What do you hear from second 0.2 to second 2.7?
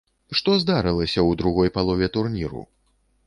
Што здарылася ў другой палове турніру?